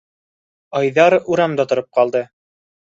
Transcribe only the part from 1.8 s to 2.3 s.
ҡалды.